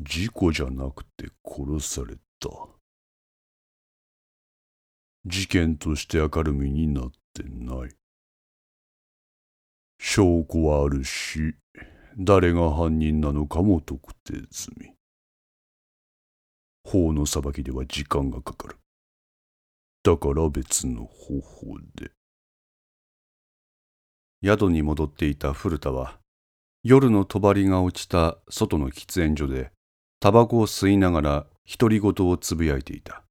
[0.00, 2.48] 事故じゃなくて殺された。
[5.26, 7.90] 事件として明るみになってない。
[10.00, 11.56] 証拠はあるし、
[12.16, 14.92] 誰が犯人なのかも特定済み。
[16.84, 18.76] 法の裁きでは時間がかかる。
[20.04, 22.12] だから別の方法で。
[24.44, 26.20] 宿に戻っていた古田は、
[26.84, 29.72] 夜の帳が落ちた外の喫煙所で、
[30.20, 31.46] タバコを吸いながら
[31.78, 33.24] 独り言をつぶやいていた。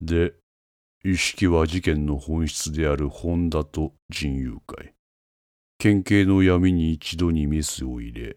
[0.00, 0.34] で、
[1.04, 4.94] 意識は事件の本質である本田と人友会。
[5.78, 8.36] 県警の闇に一度にメスを入れ、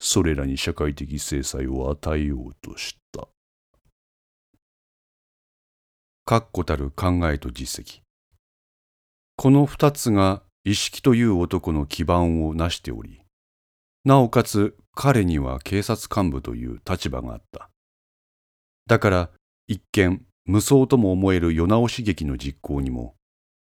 [0.00, 3.28] それらに社会的制裁を与えようとした。
[6.24, 8.00] 確固たる考えと実績。
[9.36, 13.22] この二つが意識という男の基盤を成しており、
[14.04, 17.70] なおかつ彼には警察幹部という立場があった。
[18.86, 19.30] だから
[19.66, 23.14] 一見無双とも思える世直し劇の実行にも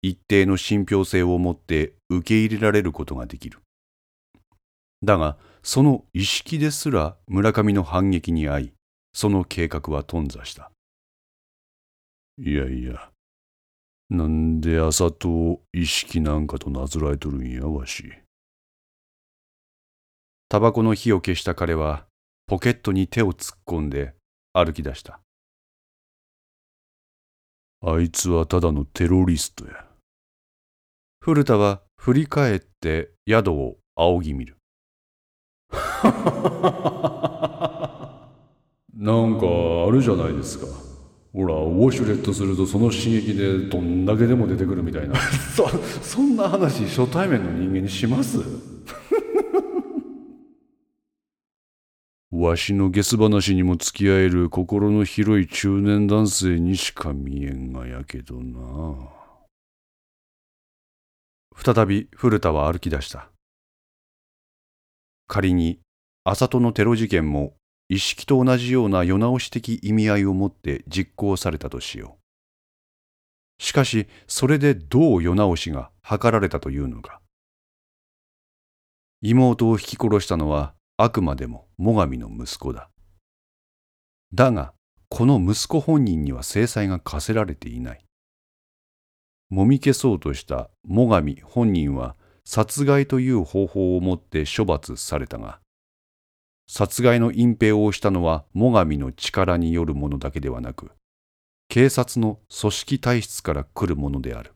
[0.02, 3.60] 一定の信憑性を持って受け入れられることができる。
[5.02, 8.72] だがその意識ですら村上の反撃に遭い
[9.12, 10.72] その計画は頓挫した。
[12.38, 13.11] いやいや、
[14.12, 18.12] なんで朝と意識なんかとなぞらえとるんやわし。
[20.50, 22.04] タバコの火を消した彼は
[22.46, 24.12] ポケットに手を突っ込んで
[24.52, 25.20] 歩き出した。
[27.80, 29.86] あいつはただのテロリストや。
[31.22, 34.58] 古田は振り返って宿を仰ぎ見る。
[35.72, 35.78] な
[39.24, 39.46] んか
[39.88, 40.91] あるじゃないですか。
[41.32, 45.14] ほら、ウォシュレットするとその刺激でどんだけでも出てくるみたいな。
[45.56, 45.66] そ、
[46.02, 48.38] そんな話初対面の人間にします？
[52.30, 59.08] わしのゲス話にも付き合える心の広い中年男性にしか見えんがやけどな。
[61.56, 63.30] 再び古田は歩き出した。
[65.28, 65.80] 仮に、
[66.24, 67.54] 浅戸のテロ事件も
[67.88, 73.62] 意識と同じような世直し的意味合いを持って実行されたとしよう。
[73.62, 77.20] しかし、それでどう世直しが図られたというのか。
[79.20, 82.90] 妹を引き殺したのはあくまでも最上の息子だ。
[84.34, 84.72] だが、
[85.08, 88.04] この息子本人には制裁が課せられていない。
[89.50, 95.60] もみ消そうとした最上本人は殺害という方法をもって処罰されたが、
[96.66, 100.90] 殺害の隠蔽をしたのは最上の力によるものだけではなく、
[101.68, 104.52] 警察の組織体質から来るものである。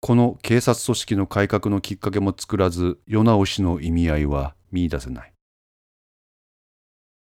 [0.00, 5.32] この警察組織の改革のきっかけも作らず世直しの意味合いは見出せない。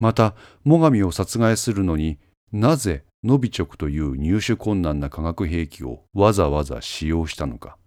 [0.00, 2.18] また最上を殺害するのに
[2.50, 7.78] なぜノビチョクという入手困難な化学兵器をわざわざ使用したのか。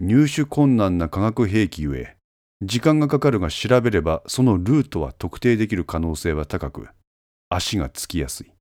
[0.00, 2.16] 入手困難な化学兵器ゆえ
[2.66, 6.88] 時間がかかるが調べればそのルートは特定できる可能性は高く
[7.50, 8.52] 足がつきやすい。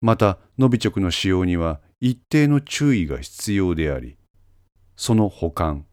[0.00, 4.18] またノビチョクの使用には一定の注意が必要であり、
[4.96, 5.86] その保管、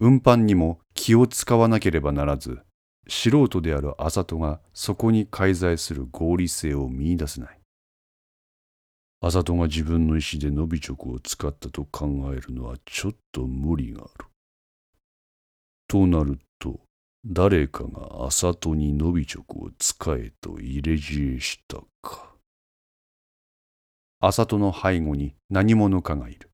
[0.00, 2.60] 運搬にも気を使わなければならず、
[3.08, 7.60] 素人である麻戸がそこに介在する合理性を見出せない。
[9.20, 14.26] 麻戸が自分の意思で伸び直を使ったと考えるのはちょっと無理がある。
[15.88, 16.80] となると、
[17.26, 22.34] 誰かが麻戸に伸び直を使えと入れ知恵したか。
[24.20, 26.50] 麻戸の背後に何者かがいる。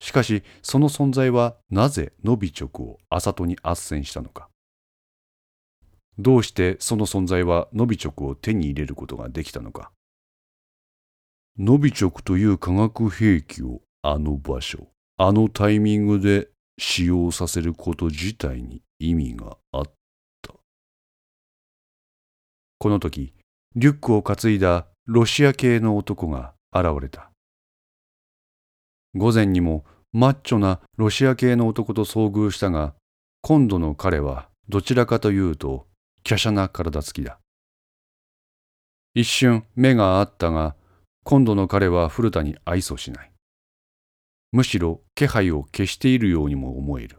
[0.00, 4.48] しかし、その存在はなぜノビチョクを麻戸に斡旋したのか。
[6.18, 9.92] どうしてその存在はノビチョクを手に入れることができたのか。
[11.58, 16.48] ノビチョクという化学兵器をあの場所、あのタイミングで
[16.78, 19.84] 使用させること自体に意味があっ
[20.42, 20.54] た。
[22.78, 23.34] この時、
[23.74, 27.30] リュックを担いだロシア系の男が現れた。
[29.14, 32.94] 午前にもマッチョなロシア系の男と遭遇したが、
[33.42, 35.86] 今度の彼はどちらかというと
[36.22, 37.38] 華奢な体つきだ。
[39.14, 40.76] 一瞬目があったが、
[41.24, 43.32] 今度の彼は古田に愛想しない。
[44.52, 47.18] むしろ気配を消しているようにも思える。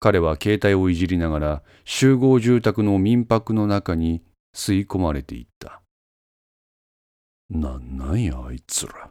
[0.00, 4.22] 彼は携帯をいじりながら集合住宅の民泊の中に
[4.54, 5.82] 吸い込まれていった。
[7.50, 9.10] なんなんやあいつら。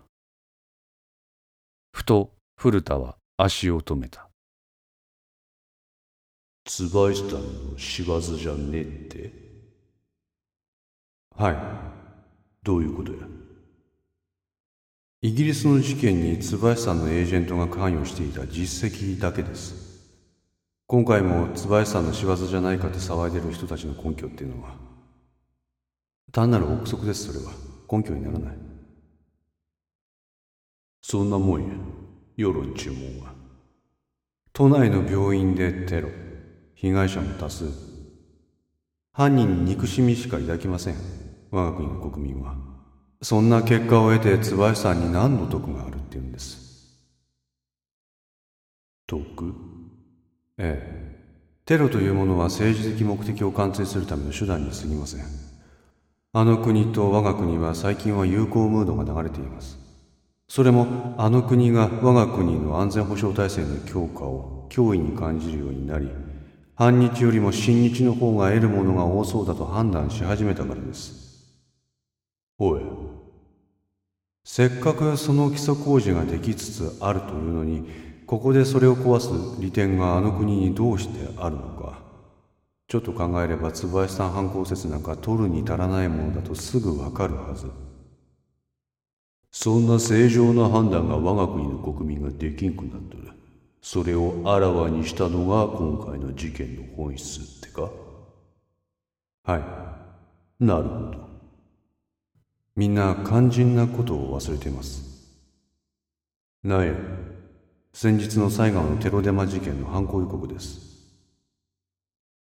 [1.93, 4.29] 二と古田は足を止めた
[6.65, 9.33] ツバイスタンの仕業じゃねえって？
[11.35, 11.57] はい
[12.63, 13.19] どういうことや？
[15.21, 19.89] イギリスの事件に椿さんのエージェントが関与していた実績だけです。
[20.87, 24.75] 今回も椿さんの仕業じゃないかって騒いでる人たちの根拠っていうのは
[26.31, 27.51] 単なる憶測ですそれは。
[27.91, 28.57] 根拠にならない。
[31.01, 31.73] そんなもんや
[32.37, 33.33] 世論注文は。
[34.53, 36.09] 都内の病院でテロ
[36.75, 37.65] 被害者も多数。
[39.11, 40.95] 犯人に憎しみしか抱きません。
[41.51, 42.68] 我が国の国民は。
[43.21, 46.57] そんな結果を得て椿さんに何の得があるっていうんです？
[49.07, 49.53] 得？
[50.57, 51.19] ええ。
[51.65, 55.25] テロというものは政治的目的を完遂するための手段に過ぎません。
[56.31, 59.77] あの国と我が国は最近は友好ムードが流れています。
[60.47, 66.09] それもあの国が我が国の安全保障体制の強化を脅威に感じるようになり
[66.75, 71.19] 反日よりも親日の方が得るものが多そうだと判断し始めたからです。
[72.57, 72.81] おい
[74.51, 77.87] せっかくその基礎工事ができつつあるというのに
[78.25, 82.01] ここでそれを壊す利点があの国にどうしてあるのか。
[82.87, 87.69] ちょっと考えれば椿さん犯行説なんか取るに足らないものだとすぐわかるはず。
[89.51, 93.31] そんな正常な判断が我が国の国民ができんくなっとる
[93.83, 97.91] それをあらわにしたのが今回の事件の本質ってか？
[99.43, 99.57] は
[100.59, 100.65] い。
[100.65, 101.28] なるほど。
[102.79, 105.03] みんな肝心なことを忘れています。
[106.63, 106.93] なんや
[107.91, 110.79] 先日の埼玉のテロデマ事件の犯行予告です。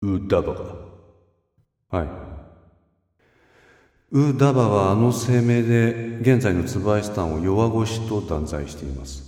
[0.01, 0.63] ウダバか
[1.91, 2.09] はい。
[4.13, 9.25] ウダバはあの声明で現在のツバイスタンを弱腰と断罪しています。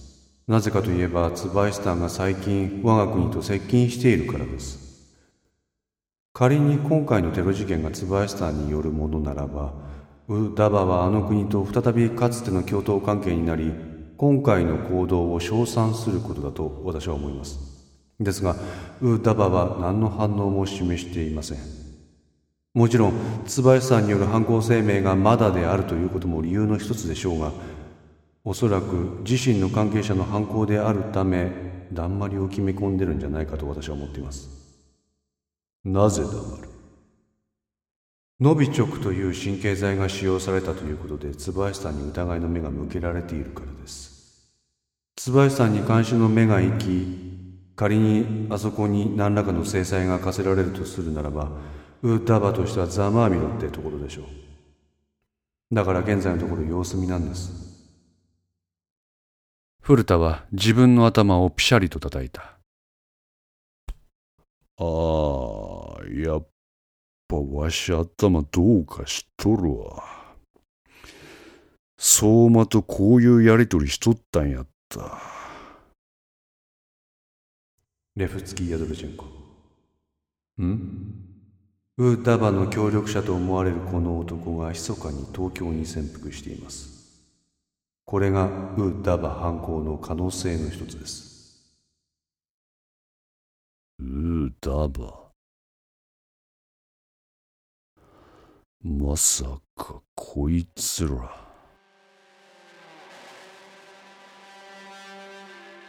[0.46, 4.78] なぜかといえばツバイスタンが最近我が国と接近しているからです。
[6.32, 9.90] 仮に今回のテロ事件がツバイスタンによるものならば
[10.30, 13.72] ウ・ダバはあの国と再びかつての共闘関係になり
[14.16, 17.58] 今回の行動を称賛することだと私は思います。
[18.20, 18.54] ですが
[19.00, 21.58] ウ・ダバは何の反応も示していません。
[22.74, 23.12] もちろん
[23.44, 27.50] 椿さんによる犯行声明がまだであるということも理由の一つでしょうが
[28.44, 31.50] おそらく自身の関係者の犯行であるため
[31.92, 34.48] だんまりを決め込んでるんじゃないかと私は思っています。
[35.84, 36.79] なぜ黙る？
[38.40, 44.50] ノビチョクという神経剤が使用されたということで椿さんに疑いの目が向けられているからです。
[45.16, 47.06] 椿さんに監視の目が行き
[47.76, 51.50] 仮にあそこに何らかの制裁が課せられるとするならば
[52.02, 55.74] ウッダバとしてはざまあみろってところでしょう。
[55.74, 57.52] だから現在のところ様子見なんです。
[59.82, 62.58] 古田は自分の頭をピシャリと叩いた。
[64.78, 66.46] ああやっ
[67.30, 70.02] ぱわし頭どうかしとるわ。
[71.96, 75.16] 相馬とこういうやりとりしとったんやった。
[78.16, 79.26] レフツキー・ヤドルチェンコ。
[80.60, 81.24] ん？
[81.98, 87.22] ウーダバの協力者と思われるこの男が密かに東京に潜伏しています。
[88.06, 91.76] これがウーダバ犯行の可能性の一つです。
[94.00, 95.29] ウーダバ
[98.82, 99.44] まさ
[99.76, 101.36] かこいつら。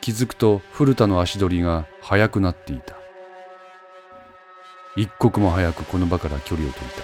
[0.01, 2.97] 気づくと古田の足取りが速くなっていた。
[4.97, 7.03] 一刻も早くこの場から距離を取りたい。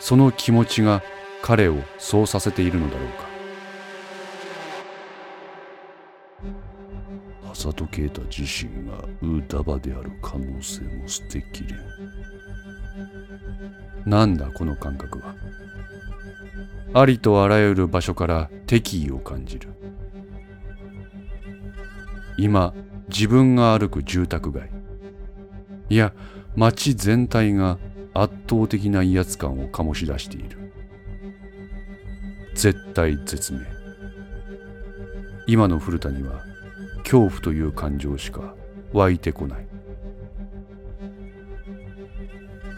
[0.00, 1.02] その気持ちが
[1.40, 3.31] 彼をそうさせているのだろうか。
[7.52, 11.78] 浅戸啓太自身がウーダバである可能性も捨てきれん。
[14.06, 15.34] なんだこの感覚は？
[16.94, 19.68] ありとあらゆる場所から敵意を感じる。
[22.38, 22.74] 今
[23.08, 24.70] 自分が歩く住宅街。
[25.88, 26.12] いや
[26.56, 27.78] 街全体が
[28.14, 30.72] 圧倒的な威圧感を醸し出している。
[32.54, 33.60] 絶対絶命。
[35.46, 36.42] 今の古田には
[37.02, 38.54] 恐怖という感情しか
[38.92, 39.66] 湧いてこない。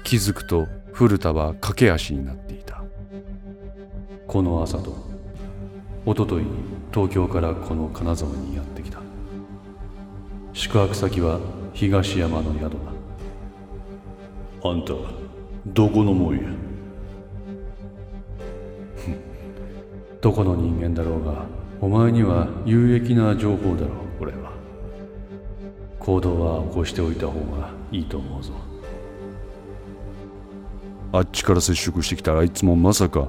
[0.04, 2.83] 気づくと古田は駆け足になっていた。
[4.26, 4.97] この朝と
[6.07, 6.50] 一昨日に
[6.93, 8.99] 東京からこの金沢にやってきた。
[10.52, 11.40] 宿泊先は
[11.73, 12.69] 東山の宿だ。
[14.71, 14.93] あんた
[15.66, 16.43] どこのもんや？
[20.21, 21.47] どこの人間だろうが
[21.81, 24.03] お前には有益な情報だろう
[26.04, 28.52] 行動は起こしておいた方がいいと思うぞ。
[31.12, 33.28] あっちから接触してきたあいつもまさか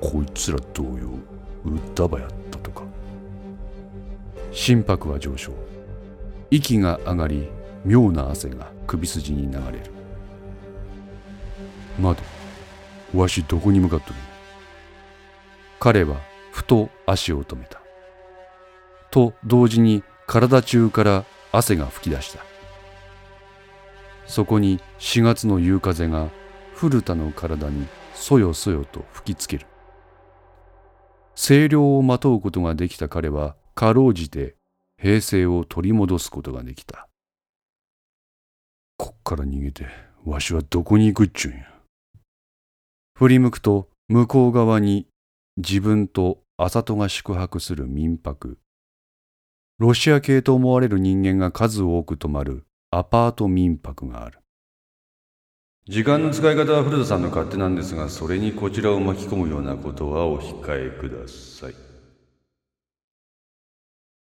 [0.00, 0.90] こいつら同様
[1.64, 2.82] ウッダバやったとか。
[4.50, 5.52] 心拍は上昇。
[6.50, 7.48] 息が上がり
[7.84, 9.90] 妙な汗が首筋に流れる。
[12.00, 12.26] 待て
[13.16, 14.14] わしどこに向かっとる？
[15.78, 16.16] 彼は
[16.50, 17.80] ふと足を止めた。
[19.12, 22.40] と同時に体中から汗が噴き出した。
[24.26, 26.30] そこに4月の夕風が
[26.74, 29.66] 古田の体にそよそよと吹きつける。
[31.36, 34.56] 清涼をまとうことができた彼はかろうじて
[35.00, 37.08] 平静を取り戻すことができた。
[38.96, 39.86] こっから逃げて
[40.24, 41.64] わしはどこに行くっちゅうんや。
[43.14, 45.06] 振り向くと向こう側に
[45.56, 48.58] 自分と麻里が宿泊する民泊。
[49.78, 54.38] ロシア系と思われる人間が数多く泊まるアパート民泊がある。
[55.88, 61.74] 時間の使い方は古田さんの勝手なんですがそれにこちらを巻き込むようなことはお控えください。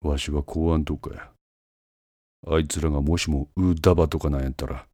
[0.07, 1.31] わしは公安とかや。
[2.47, 4.87] あいつらがもしもウーダバとかなんやったら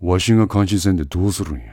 [0.00, 1.72] わしが監視せんでどうするんや